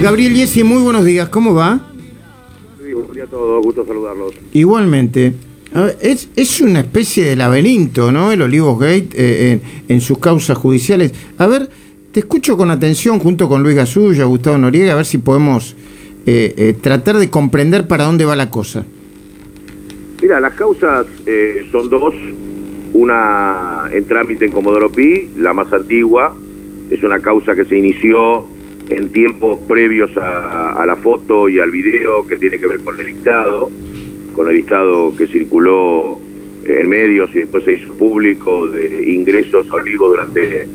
Gabriel 0.00 0.32
Yesi, 0.32 0.62
muy 0.62 0.80
buenos 0.80 1.04
días, 1.04 1.28
¿cómo 1.28 1.54
va? 1.54 1.80
Sí, 2.80 2.92
buenos 2.92 3.14
días 3.14 3.26
a 3.26 3.30
todos, 3.30 3.64
gusto 3.64 3.84
saludarlos. 3.84 4.32
Igualmente. 4.52 5.34
Ver, 5.74 5.98
es, 6.00 6.28
es 6.36 6.60
una 6.60 6.80
especie 6.80 7.24
de 7.24 7.34
laberinto, 7.34 8.12
¿no? 8.12 8.30
El 8.30 8.42
Olivos 8.42 8.78
Gate 8.78 9.08
eh, 9.14 9.52
en, 9.52 9.62
en 9.88 10.00
sus 10.00 10.18
causas 10.18 10.56
judiciales. 10.56 11.12
A 11.36 11.48
ver, 11.48 11.68
te 12.12 12.20
escucho 12.20 12.56
con 12.56 12.70
atención 12.70 13.18
junto 13.18 13.48
con 13.48 13.64
Luis 13.64 13.74
Gasulla, 13.74 14.24
Gustavo 14.24 14.56
Noriega, 14.56 14.92
a 14.92 14.96
ver 14.96 15.04
si 15.04 15.18
podemos 15.18 15.74
eh, 16.26 16.54
eh, 16.56 16.76
tratar 16.80 17.16
de 17.16 17.28
comprender 17.28 17.88
para 17.88 18.04
dónde 18.04 18.24
va 18.24 18.36
la 18.36 18.50
cosa. 18.50 18.84
Mira, 20.22 20.40
las 20.40 20.54
causas 20.54 21.06
eh, 21.26 21.66
son 21.72 21.90
dos. 21.90 22.14
Una 22.94 23.90
en 23.92 24.04
trámite 24.06 24.46
en 24.46 24.52
Comodoro 24.52 24.90
Pi, 24.90 25.28
la 25.36 25.52
más 25.52 25.72
antigua. 25.72 26.34
Es 26.88 27.02
una 27.02 27.18
causa 27.20 27.54
que 27.54 27.64
se 27.66 27.76
inició 27.76 28.46
en 28.90 29.10
tiempos 29.10 29.58
previos 29.68 30.16
a, 30.16 30.72
a 30.72 30.86
la 30.86 30.96
foto 30.96 31.48
y 31.48 31.58
al 31.60 31.70
video 31.70 32.26
que 32.26 32.36
tiene 32.36 32.58
que 32.58 32.66
ver 32.66 32.80
con 32.80 32.98
el 32.98 33.06
dictado, 33.06 33.70
con 34.34 34.48
el 34.48 34.56
dictado 34.56 35.14
que 35.16 35.26
circuló 35.26 36.18
en 36.64 36.88
medios 36.88 37.30
y 37.34 37.40
después 37.40 37.64
se 37.64 37.74
hizo 37.74 37.92
público 37.94 38.66
de 38.68 39.10
ingresos 39.10 39.66
a 39.70 39.74
Olivo 39.74 40.08
durante 40.08 40.66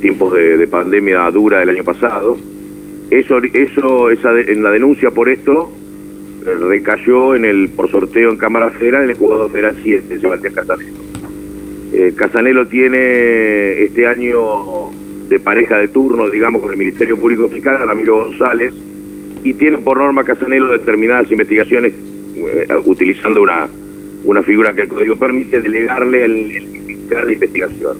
tiempos 0.00 0.32
de, 0.34 0.56
de 0.56 0.66
pandemia 0.66 1.30
dura 1.30 1.60
del 1.60 1.70
año 1.70 1.84
pasado. 1.84 2.36
Eso, 3.10 3.38
eso 3.52 4.10
esa 4.10 4.32
de- 4.32 4.52
en 4.52 4.62
la 4.62 4.70
denuncia 4.70 5.10
por 5.10 5.28
esto 5.28 5.70
eh, 6.46 6.54
recayó 6.68 7.34
en 7.34 7.44
el 7.44 7.68
por 7.70 7.90
sorteo 7.90 8.30
en 8.30 8.36
Cámara 8.36 8.70
Federal 8.70 9.04
en 9.04 9.10
el 9.10 9.16
jugador 9.16 9.50
federal 9.50 9.76
7, 9.82 10.20
Sebastián 10.20 10.54
Casanelo. 10.54 10.98
Eh, 11.92 12.12
Casanelo 12.16 12.68
tiene 12.68 13.82
este 13.82 14.06
año 14.06 14.38
de 15.30 15.38
pareja 15.38 15.78
de 15.78 15.86
turno, 15.88 16.28
digamos, 16.28 16.60
con 16.60 16.72
el 16.72 16.76
Ministerio 16.76 17.16
Público 17.16 17.48
Fiscal, 17.48 17.86
Ramiro 17.86 18.24
González, 18.24 18.74
y 19.44 19.54
tiene 19.54 19.78
por 19.78 19.96
norma 19.96 20.24
Casanelo 20.24 20.72
determinadas 20.72 21.30
investigaciones 21.30 21.92
eh, 22.34 22.66
utilizando 22.84 23.40
una, 23.40 23.68
una 24.24 24.42
figura 24.42 24.72
que 24.74 24.82
el 24.82 24.88
Código 24.88 25.14
permite 25.14 25.60
delegarle 25.60 26.24
el, 26.24 26.50
el 26.50 26.66
fiscal 26.84 27.28
de 27.28 27.32
investigación. 27.34 27.96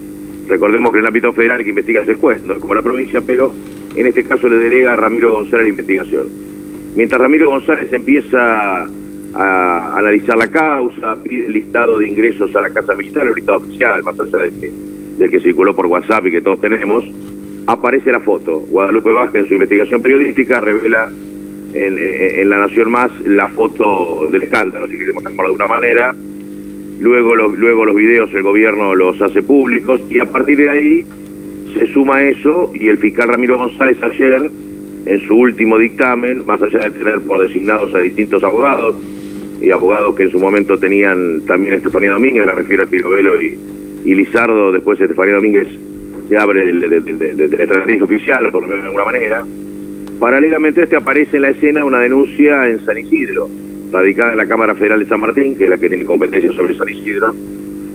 Recordemos 0.49 0.91
que 0.91 0.99
en 0.99 1.05
el 1.05 1.07
ámbito 1.07 1.33
federal 1.33 1.61
el 1.61 1.65
que 1.65 1.71
investiga 1.71 2.03
es 2.03 2.19
como 2.59 2.75
la 2.75 2.83
provincia, 2.83 3.21
pero 3.25 3.55
en 3.95 4.07
este 4.09 4.25
caso 4.25 4.49
le 4.49 4.57
delega 4.57 4.95
a 4.95 4.97
Ramiro 4.97 5.33
González 5.33 5.67
la 5.67 5.71
investigación. 5.71 6.27
Mientras 6.97 7.21
Ramiro 7.21 7.49
González 7.49 7.93
empieza 7.93 8.89
a 9.35 9.97
analizar 9.97 10.37
la 10.37 10.49
causa, 10.49 11.17
pide 11.23 11.47
el 11.47 11.53
listado 11.53 11.99
de 11.99 12.09
ingresos 12.09 12.55
a 12.57 12.63
la 12.63 12.71
Casa 12.71 12.97
Militar, 12.97 13.29
el 13.29 13.35
listado 13.35 13.59
oficial, 13.59 14.03
más 14.03 14.19
allá 14.19 14.39
del 14.39 14.61
que, 14.61 14.90
del 15.19 15.31
que 15.31 15.41
circuló 15.41 15.75
por 15.75 15.87
WhatsApp 15.87 16.27
y 16.27 16.31
que 16.31 16.41
todos 16.41 16.61
tenemos, 16.61 17.05
aparece 17.67 18.13
la 18.13 18.21
foto. 18.21 18.61
Guadalupe 18.61 19.13
Vázquez 19.13 19.43
en 19.43 19.49
su 19.49 19.55
investigación 19.55 20.03
periodística 20.03 20.61
revela 20.61 21.11
en, 21.75 22.51
La 22.51 22.59
Nación 22.59 22.91
Más 22.91 23.11
la 23.25 23.49
foto 23.49 24.29
del 24.31 24.43
escándalo, 24.43 24.87
si 24.89 24.99
queremos 24.99 25.23
llamarlo 25.23 25.51
de 25.51 25.57
una 25.57 25.67
manera. 25.67 26.15
Luego 27.01 27.35
los, 27.35 27.57
luego 27.57 27.85
los 27.85 27.95
videos 27.95 28.33
el 28.35 28.43
gobierno 28.43 28.95
los 28.95 29.21
hace 29.23 29.43
públicos 29.43 30.01
y 30.11 30.19
a 30.19 30.27
partir 30.27 30.59
de 30.59 30.71
ahí 30.71 31.07
se 31.75 31.87
suma 31.93 32.23
eso 32.23 32.73
y 32.75 32.89
el 32.89 32.99
fiscal 32.99 33.29
Ramiro 33.29 33.57
González 33.59 33.97
ayer, 34.03 34.51
en 35.07 35.21
su 35.27 35.35
último 35.35 35.79
dictamen, 35.79 36.45
más 36.45 36.61
allá 36.61 36.81
de 36.81 36.91
tener 36.91 37.21
por 37.21 37.41
designados 37.41 37.95
a 37.95 38.01
distintos 38.01 38.43
abogados, 38.43 38.97
y 39.61 39.71
abogados 39.71 40.15
que 40.17 40.25
en 40.25 40.31
su 40.31 40.39
momento 40.39 40.79
tenían 40.79 41.43
también 41.47 41.75
Estefanía 41.75 42.13
Domínguez, 42.13 42.47
me 42.47 42.53
refiero 42.53 42.85
a 42.85 42.87
Pirovelo 42.87 43.41
y, 43.41 43.59
y 44.05 44.15
Lizardo, 44.15 44.73
después 44.73 45.01
Estefanía 45.01 45.35
Domínguez 45.35 45.69
se 46.29 46.39
abre 46.39 46.65
del 46.65 46.85
estrategia 46.85 48.05
oficial, 48.05 48.51
por 48.53 48.63
lo 48.63 48.69
menos 48.69 48.83
de 48.83 48.89
alguna 48.89 49.05
manera. 49.05 49.45
Paralelamente 50.21 50.81
a 50.81 50.85
este 50.85 50.97
aparece 50.97 51.37
en 51.37 51.43
la 51.43 51.51
escena 51.51 51.85
una 51.85 52.01
denuncia 52.01 52.69
en 52.69 52.85
San 52.85 52.99
Isidro, 52.99 53.49
radicada 53.91 54.33
en 54.33 54.39
la 54.39 54.47
Cámara 54.47 54.75
Federal 54.75 55.01
de 55.01 55.07
San 55.07 55.21
Martín, 55.21 55.57
que 55.57 55.65
es 55.65 55.71
la 55.71 55.79
que 55.79 55.89
tiene 55.89 56.05
competencia 56.05 56.53
sobre 56.53 56.77
San 56.77 56.89
Isidro, 56.89 57.35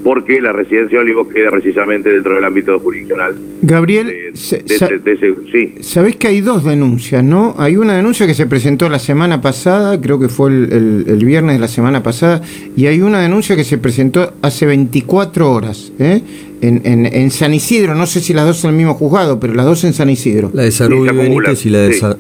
porque 0.06 0.40
la 0.40 0.52
residencia 0.54 1.00
de 1.00 1.04
Olivos 1.04 1.28
queda 1.34 1.50
precisamente 1.50 2.12
dentro 2.14 2.36
del 2.36 2.44
ámbito 2.44 2.80
jurisdiccional. 2.80 3.36
Gabriel, 3.64 4.06
De, 4.06 4.32
se- 4.38 4.60
de 4.60 4.78
sa- 4.78 4.86
ese- 4.86 5.00
de 5.00 5.12
ese- 5.14 5.34
sí, 5.52 5.74
sabés 5.82 6.16
que 6.16 6.28
hay 6.28 6.42
dos 6.42 6.64
denuncias, 6.64 7.24
¿no? 7.24 7.56
Hay 7.58 7.76
una 7.76 7.96
denuncia 7.98 8.28
que 8.28 8.36
se 8.36 8.46
presentó 8.46 8.88
la 8.88 9.00
semana 9.00 9.42
pasada, 9.42 10.00
creo 10.00 10.20
que 10.20 10.30
fue 10.30 10.52
el, 10.52 10.72
el- 10.72 11.06
el 11.08 11.26
viernes 11.26 11.56
de 11.56 11.60
la 11.60 11.68
semana 11.68 12.04
pasada, 12.04 12.42
y 12.78 12.86
hay 12.86 13.02
una 13.02 13.20
denuncia 13.20 13.56
que 13.56 13.64
se 13.64 13.80
presentó 13.80 14.32
hace 14.44 14.68
24 14.68 15.52
horas, 15.52 15.92
¿eh? 15.98 16.22
En, 16.62 16.82
en- 16.86 17.08
en 17.08 17.32
San 17.32 17.56
Isidro, 17.56 17.96
no 17.96 18.06
sé 18.06 18.20
si 18.20 18.34
las 18.34 18.46
dos 18.46 18.64
en 18.64 18.70
el 18.70 18.76
mismo 18.76 18.94
juzgado, 18.94 19.40
pero 19.40 19.56
las 19.56 19.66
dos 19.66 19.84
en 19.86 19.94
San 19.94 20.12
Isidro. 20.12 20.52
La 20.54 20.62
de 20.64 20.72
se 20.72 20.84
acumulan, 20.84 21.18
Benítez 21.18 21.66
y 21.66 21.70
la, 21.72 21.80
de 21.80 21.94
sí, 21.94 22.00
Sa- 22.00 22.18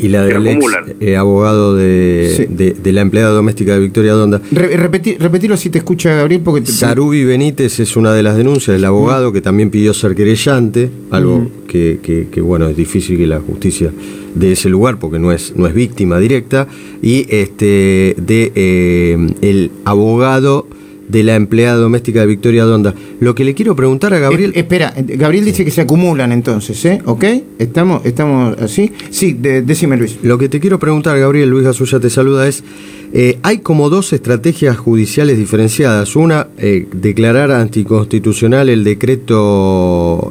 y 0.00 0.08
la 0.08 0.24
del 0.24 0.46
ex 0.46 0.64
eh, 1.00 1.16
abogado 1.16 1.74
de, 1.74 2.32
Sí. 2.36 2.46
de- 2.48 2.72
de 2.72 2.92
la 2.92 3.00
empleada 3.00 3.30
doméstica 3.30 3.74
de 3.74 3.80
Victoria 3.80 4.12
Donda. 4.12 4.40
Re- 4.50 4.76
repeti- 4.76 5.16
repetilo 5.18 5.56
si 5.56 5.70
te 5.70 5.78
escucha 5.78 6.14
Gabriel, 6.14 6.40
porque 6.44 6.62
te, 6.62 6.72
Sarubi 6.72 7.24
Benítez 7.24 7.80
es 7.80 7.96
una 7.96 8.12
de 8.12 8.22
las 8.22 8.36
denuncias 8.36 8.74
del 8.76 8.84
abogado 8.84 9.32
que 9.32 9.40
también 9.40 9.70
pidió 9.70 9.92
ser 9.94 10.14
querellante, 10.14 10.90
algo 11.10 11.48
que, 11.66 11.98
que- 12.02 12.28
que, 12.30 12.40
bueno 12.40 12.68
es 12.68 12.76
difícil 12.76 13.16
que 13.18 13.26
la 13.26 13.40
justicia 13.40 13.90
de 14.34 14.52
ese 14.52 14.68
lugar 14.70 14.98
porque 14.98 15.18
no 15.18 15.30
es 15.32 15.54
no 15.56 15.66
es 15.66 15.74
víctima 15.74 16.18
directa 16.18 16.66
y 17.02 17.26
este 17.28 18.14
de 18.16 18.52
eh, 18.54 19.18
el 19.42 19.70
abogado 19.84 20.66
de 21.08 21.22
la 21.22 21.34
empleada 21.34 21.76
doméstica 21.76 22.20
de 22.20 22.26
Victoria 22.26 22.64
Donda. 22.64 22.94
Lo 23.20 23.34
que 23.34 23.44
le 23.44 23.54
quiero 23.54 23.76
preguntar 23.76 24.14
a 24.14 24.18
Gabriel 24.18 24.52
Eh, 24.54 24.60
espera, 24.60 24.92
eh, 24.96 25.04
Gabriel 25.16 25.44
dice 25.44 25.64
que 25.64 25.70
se 25.70 25.80
acumulan 25.82 26.32
entonces, 26.32 26.84
¿eh? 26.84 27.02
¿Ok? 27.04 27.24
¿Estamos, 27.58 28.04
estamos 28.06 28.56
así? 28.60 28.92
Sí, 29.10 29.32
de- 29.34 29.62
decime 29.62 29.96
Luis. 29.96 30.18
Lo 30.22 30.38
que 30.38 30.48
te 30.48 30.58
quiero 30.60 30.78
preguntar, 30.78 31.18
Gabriel, 31.18 31.50
Luis 31.50 31.64
Gasulla 31.64 32.00
te 32.00 32.08
saluda, 32.10 32.48
es, 32.48 32.64
eh, 33.12 33.38
hay 33.42 33.58
como 33.58 33.90
dos 33.90 34.12
estrategias 34.12 34.76
judiciales 34.78 35.36
diferenciadas. 35.38 36.16
Una, 36.16 36.46
eh, 36.58 36.86
declarar 36.94 37.50
anticonstitucional 37.50 38.68
el 38.70 38.84
decreto 38.84 40.30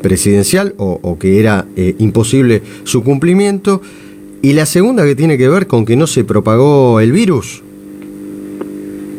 presidencial 0.00 0.74
o, 0.78 0.98
o 1.02 1.18
que 1.18 1.38
era 1.38 1.66
imposible 1.98 2.62
su 2.84 3.02
cumplimiento. 3.02 3.82
Y 4.42 4.52
la 4.52 4.64
segunda 4.64 5.04
que 5.04 5.14
tiene 5.16 5.36
que 5.38 5.48
ver 5.48 5.66
con 5.66 5.84
que 5.84 5.96
no 5.96 6.06
se 6.06 6.24
propagó 6.24 7.00
el 7.00 7.12
virus. 7.12 7.62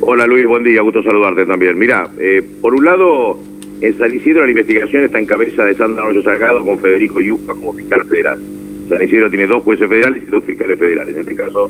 Hola 0.09 0.25
Luis, 0.25 0.47
buen 0.47 0.63
día, 0.63 0.81
gusto 0.83 1.03
saludarte 1.03 1.45
también. 1.45 1.77
Mira, 1.77 2.07
eh, 2.17 2.41
por 2.61 2.73
un 2.73 2.85
lado, 2.85 3.37
en 3.81 3.97
San 3.97 4.15
Isidro 4.15 4.45
la 4.45 4.51
investigación 4.51 5.03
está 5.03 5.19
en 5.19 5.25
cabeza 5.25 5.65
de 5.65 5.75
Sandra 5.75 6.01
Arroyo 6.01 6.23
Salgado 6.23 6.63
con 6.63 6.79
Federico 6.79 7.19
Yuca 7.19 7.53
como 7.53 7.73
fiscal 7.73 8.05
federal. 8.05 8.39
San 8.87 9.03
Isidro 9.03 9.29
tiene 9.29 9.47
dos 9.47 9.63
jueces 9.63 9.89
federales 9.89 10.23
y 10.23 10.31
dos 10.31 10.45
fiscales 10.45 10.79
federales. 10.79 11.13
En 11.13 11.19
este 11.19 11.35
caso 11.35 11.69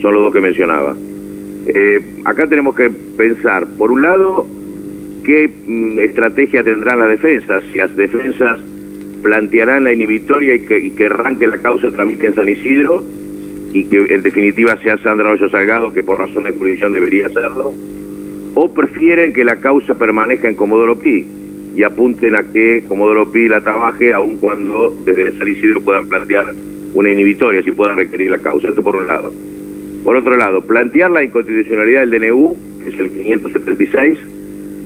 son 0.00 0.14
los 0.14 0.22
dos 0.22 0.32
que 0.32 0.40
mencionaba. 0.40 0.96
Eh, 1.66 2.00
acá 2.24 2.46
tenemos 2.46 2.74
que 2.74 2.88
pensar, 2.88 3.66
por 3.76 3.92
un 3.92 4.00
lado, 4.00 4.46
qué 5.22 5.52
mm, 5.66 5.98
estrategia 5.98 6.64
tendrán 6.64 7.00
las 7.00 7.10
defensas. 7.10 7.64
Si 7.70 7.76
las 7.76 7.94
defensas 7.94 8.60
plantearán 9.22 9.84
la 9.84 9.92
inhibitoria 9.92 10.54
y 10.54 10.60
que, 10.60 10.78
y 10.78 10.90
que 10.92 11.04
arranque 11.04 11.46
la 11.46 11.58
causa 11.58 11.90
tramite 11.90 12.28
en 12.28 12.34
San 12.34 12.48
Isidro 12.48 13.04
y 13.74 13.84
que 13.86 14.06
en 14.08 14.22
definitiva 14.22 14.78
sea 14.78 14.96
Sandra 14.98 15.32
Hoyo 15.32 15.50
Salgado, 15.50 15.92
que 15.92 16.04
por 16.04 16.18
razón 16.18 16.44
de 16.44 16.52
jurisdicción 16.52 16.92
debería 16.92 17.26
hacerlo, 17.26 17.74
o 18.54 18.72
prefieren 18.72 19.32
que 19.32 19.44
la 19.44 19.56
causa 19.56 19.96
permanezca 19.96 20.48
en 20.48 20.54
Comodoro 20.54 20.96
Pi 20.96 21.26
y 21.74 21.82
apunten 21.82 22.36
a 22.36 22.44
que 22.44 22.84
Comodoro 22.86 23.32
Pi 23.32 23.48
la 23.48 23.60
trabaje 23.60 24.14
aun 24.14 24.36
cuando 24.36 24.96
desde 25.04 25.36
San 25.36 25.48
Isidro 25.48 25.80
puedan 25.80 26.08
plantear 26.08 26.54
una 26.94 27.10
inhibitoria, 27.10 27.64
si 27.64 27.72
puedan 27.72 27.96
requerir 27.96 28.30
la 28.30 28.38
causa. 28.38 28.68
Esto 28.68 28.80
por 28.80 28.94
un 28.94 29.08
lado. 29.08 29.32
Por 30.04 30.14
otro 30.14 30.36
lado, 30.36 30.60
plantear 30.60 31.10
la 31.10 31.24
inconstitucionalidad 31.24 32.06
del 32.06 32.20
DNU, 32.20 32.56
que 32.84 32.90
es 32.90 33.00
el 33.00 33.10
576, 33.10 34.18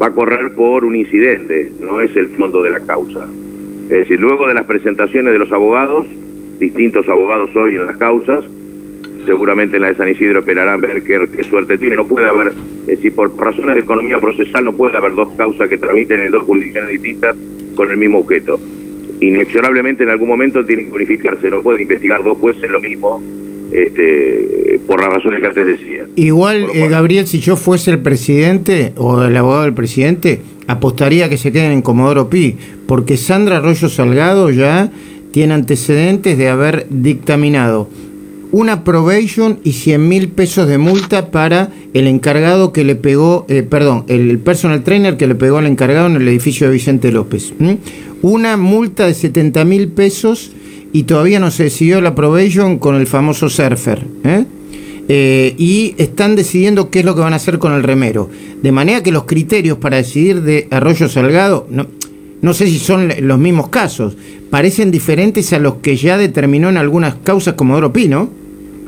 va 0.00 0.06
a 0.06 0.12
correr 0.12 0.52
por 0.54 0.86
un 0.86 0.96
incidente, 0.96 1.70
no 1.78 2.00
es 2.00 2.16
el 2.16 2.28
fondo 2.28 2.62
de 2.62 2.70
la 2.70 2.80
causa. 2.80 3.28
Es 3.90 3.98
decir, 3.98 4.18
luego 4.18 4.48
de 4.48 4.54
las 4.54 4.64
presentaciones 4.64 5.34
de 5.34 5.38
los 5.40 5.52
abogados, 5.52 6.06
distintos 6.58 7.06
abogados 7.06 7.54
hoy 7.54 7.74
en 7.74 7.84
las 7.84 7.98
causas, 7.98 8.44
seguramente 9.28 9.76
en 9.76 9.82
la 9.82 9.88
de 9.88 9.96
San 9.96 10.08
Isidro 10.08 10.40
esperarán 10.40 10.80
ver 10.80 11.02
qué, 11.02 11.28
qué 11.36 11.44
suerte 11.44 11.76
tiene. 11.78 11.96
No 11.96 12.06
puede 12.06 12.26
haber, 12.26 12.48
es 12.48 12.86
decir, 12.86 13.14
por 13.14 13.36
razones 13.36 13.74
de 13.74 13.82
economía 13.82 14.18
procesal 14.18 14.64
no 14.64 14.72
puede 14.72 14.96
haber 14.96 15.14
dos 15.14 15.28
causas 15.36 15.68
que 15.68 15.76
tramiten 15.76 16.20
en 16.20 16.32
dos 16.32 16.42
jurisdicciones 16.44 16.90
distintas 16.90 17.36
con 17.76 17.90
el 17.90 17.98
mismo 17.98 18.18
objeto. 18.18 18.58
Inexorablemente 19.20 20.04
en 20.04 20.10
algún 20.10 20.28
momento 20.28 20.64
tienen 20.64 20.86
que 20.86 20.96
unificarse, 20.96 21.50
no 21.50 21.62
pueden 21.62 21.82
investigar 21.82 22.24
dos 22.24 22.38
jueces 22.38 22.70
lo 22.70 22.80
mismo, 22.80 23.22
este, 23.70 24.80
por 24.86 25.00
las 25.00 25.12
razones 25.12 25.40
que 25.40 25.46
antes 25.46 25.66
decía. 25.66 26.06
Igual, 26.16 26.66
eh, 26.72 26.88
Gabriel, 26.88 27.26
si 27.26 27.40
yo 27.40 27.56
fuese 27.56 27.90
el 27.90 27.98
presidente 27.98 28.92
o 28.96 29.22
el 29.22 29.36
abogado 29.36 29.64
del 29.64 29.74
presidente, 29.74 30.40
apostaría 30.68 31.28
que 31.28 31.36
se 31.36 31.52
queden 31.52 31.72
en 31.72 31.82
Comodoro 31.82 32.30
Pi, 32.30 32.56
porque 32.86 33.16
Sandra 33.16 33.58
Arroyo 33.58 33.88
Salgado 33.88 34.50
ya 34.50 34.90
tiene 35.32 35.52
antecedentes 35.52 36.38
de 36.38 36.48
haber 36.48 36.86
dictaminado 36.88 37.88
una 38.52 38.84
probation 38.84 39.60
y 39.64 39.72
100 39.72 40.08
mil 40.08 40.28
pesos 40.28 40.68
de 40.68 40.78
multa 40.78 41.30
para 41.30 41.70
el 41.94 42.06
encargado 42.06 42.72
que 42.72 42.84
le 42.84 42.96
pegó, 42.96 43.44
eh, 43.48 43.62
perdón, 43.62 44.04
el 44.08 44.38
personal 44.38 44.82
trainer 44.82 45.16
que 45.16 45.26
le 45.26 45.34
pegó 45.34 45.58
al 45.58 45.66
encargado 45.66 46.06
en 46.06 46.16
el 46.16 46.28
edificio 46.28 46.66
de 46.66 46.72
Vicente 46.72 47.12
López. 47.12 47.52
Una 48.22 48.56
multa 48.56 49.06
de 49.06 49.14
70 49.14 49.64
mil 49.64 49.88
pesos 49.88 50.52
y 50.92 51.04
todavía 51.04 51.40
no 51.40 51.50
se 51.50 51.64
decidió 51.64 52.00
la 52.00 52.14
probation 52.14 52.78
con 52.78 52.96
el 52.96 53.06
famoso 53.06 53.48
surfer. 53.48 54.06
¿eh? 54.24 54.44
Eh, 55.10 55.54
y 55.56 55.94
están 55.96 56.36
decidiendo 56.36 56.90
qué 56.90 56.98
es 56.98 57.04
lo 57.04 57.14
que 57.14 57.22
van 57.22 57.32
a 57.32 57.36
hacer 57.36 57.58
con 57.58 57.72
el 57.72 57.82
remero. 57.82 58.28
De 58.62 58.72
manera 58.72 59.02
que 59.02 59.12
los 59.12 59.24
criterios 59.24 59.78
para 59.78 59.96
decidir 59.96 60.42
de 60.42 60.68
Arroyo 60.70 61.08
Salgado, 61.08 61.66
no, 61.70 61.86
no 62.40 62.54
sé 62.54 62.66
si 62.66 62.78
son 62.78 63.08
los 63.22 63.38
mismos 63.38 63.68
casos, 63.68 64.16
parecen 64.50 64.90
diferentes 64.90 65.52
a 65.52 65.58
los 65.58 65.76
que 65.76 65.96
ya 65.96 66.16
determinó 66.16 66.68
en 66.68 66.76
algunas 66.76 67.16
causas 67.16 67.54
como 67.54 67.92
Pino. 67.92 68.30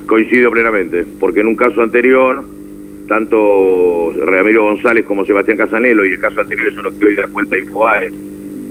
Coincido 0.06 0.50
plenamente, 0.50 1.04
porque 1.18 1.40
en 1.40 1.48
un 1.48 1.56
caso 1.56 1.82
anterior, 1.82 2.44
tanto 3.08 4.12
Ramiro 4.24 4.64
González 4.64 5.04
como 5.04 5.24
Sebastián 5.24 5.56
Casanelo, 5.58 6.04
y 6.04 6.12
el 6.12 6.20
caso 6.20 6.40
anterior 6.40 6.68
es 6.68 6.78
uno 6.78 6.90
que 6.98 7.06
hoy 7.06 7.14
da 7.14 7.26
cuenta 7.28 7.58
Infoae, 7.58 8.10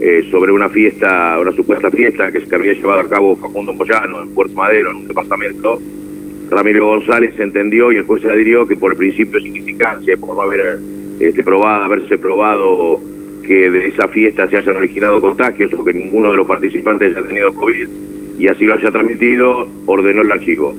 eh, 0.01 0.27
sobre 0.31 0.51
una 0.53 0.69
fiesta, 0.69 1.37
una 1.39 1.51
supuesta 1.51 1.91
fiesta 1.91 2.31
que 2.31 2.45
se 2.45 2.55
había 2.55 2.73
llevado 2.73 3.01
a 3.01 3.09
cabo 3.09 3.35
Facundo 3.35 3.73
Moyano 3.73 4.21
en 4.21 4.29
Puerto 4.29 4.53
Madero, 4.53 4.91
en 4.91 4.97
un 4.97 5.07
departamento, 5.07 5.81
Ramiro 6.49 6.87
González 6.87 7.37
entendió 7.39 7.91
y 7.91 7.97
el 7.97 8.03
juez 8.03 8.21
se 8.21 8.29
adhirió 8.29 8.67
que 8.67 8.75
por 8.75 8.93
el 8.93 8.97
principio 8.97 9.39
de 9.39 9.45
significancia, 9.45 10.17
por 10.17 10.35
no 10.35 10.41
haber 10.41 10.79
este, 11.19 11.43
probado, 11.43 11.83
haberse 11.83 12.17
probado 12.17 12.99
que 13.49 13.71
de 13.71 13.87
esa 13.87 14.07
fiesta 14.09 14.47
se 14.47 14.57
hayan 14.57 14.77
originado 14.77 15.19
contagios 15.19 15.73
o 15.73 15.83
que 15.83 15.91
ninguno 15.91 16.29
de 16.29 16.37
los 16.37 16.45
participantes 16.45 17.17
haya 17.17 17.27
tenido 17.27 17.51
COVID 17.55 17.87
y 18.37 18.47
así 18.47 18.65
lo 18.65 18.75
haya 18.75 18.91
transmitido, 18.91 19.67
ordenó 19.87 20.21
el 20.21 20.31
archivo. 20.31 20.75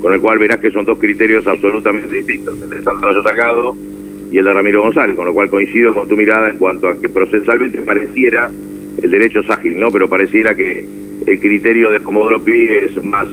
Con 0.00 0.14
el 0.14 0.20
cual 0.20 0.38
verás 0.38 0.58
que 0.58 0.70
son 0.70 0.84
dos 0.84 1.00
criterios 1.00 1.44
absolutamente 1.48 2.14
distintos, 2.14 2.62
el 2.62 2.70
de 2.70 2.80
Sandra 2.84 3.10
Atacado 3.10 3.76
y 4.30 4.38
el 4.38 4.44
de 4.44 4.52
Ramiro 4.52 4.82
González, 4.82 5.16
con 5.16 5.26
lo 5.26 5.34
cual 5.34 5.50
coincido 5.50 5.92
con 5.92 6.08
tu 6.08 6.16
mirada 6.16 6.48
en 6.48 6.58
cuanto 6.58 6.86
a 6.86 6.96
que 6.96 7.08
procesalmente 7.08 7.78
pareciera, 7.80 8.48
el 9.02 9.10
derecho 9.10 9.40
es 9.40 9.50
ágil, 9.50 9.80
¿no? 9.80 9.90
Pero 9.90 10.08
pareciera 10.08 10.54
que 10.54 10.86
el 11.26 11.40
criterio 11.40 11.90
de 11.90 11.98
Comodoro 12.04 12.40
Pi 12.40 12.68
es 12.68 13.02
más 13.02 13.26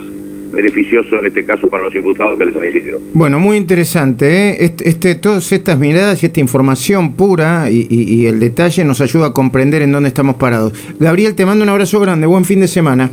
beneficioso 0.52 1.20
en 1.20 1.28
este 1.28 1.46
caso 1.46 1.68
para 1.68 1.84
los 1.84 1.96
imputados 1.96 2.38
que 2.38 2.46
les 2.46 2.56
elegido. 2.56 3.00
Bueno, 3.14 3.40
muy 3.40 3.58
interesante. 3.58 4.50
¿eh? 4.50 4.58
Este, 4.60 4.90
este, 4.90 5.16
todas 5.16 5.52
estas 5.52 5.78
miradas 5.80 6.22
y 6.24 6.28
esta 6.28 6.40
información 6.40 7.14
pura 7.14 7.70
y, 7.70 7.88
y 7.90 8.26
el 8.26 8.40
detalle 8.40 8.84
nos 8.84 9.02
ayuda 9.02 9.28
a 9.28 9.34
comprender 9.34 9.82
en 9.82 9.92
dónde 9.92 10.10
estamos 10.10 10.36
parados. 10.36 10.74
Gabriel, 11.00 11.36
te 11.36 11.46
mando 11.46 11.64
un 11.64 11.70
abrazo 11.70 12.00
grande. 12.00 12.28
Buen 12.28 12.46
fin 12.46 12.60
de 12.60 12.68
semana. 12.68 13.10